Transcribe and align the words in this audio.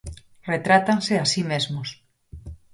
Retrátanse 0.51 1.13
a 1.17 1.25
si 1.31 1.41
mesmos. 1.51 1.89